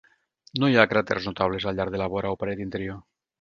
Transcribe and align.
No 0.61 0.69
hi 0.71 0.77
ha 0.79 0.85
cràters 0.93 1.27
notables 1.29 1.67
al 1.73 1.77
llarg 1.81 1.93
de 1.97 2.01
la 2.03 2.09
vora 2.15 2.33
o 2.37 2.41
paret 2.45 2.65
interior. 2.67 2.99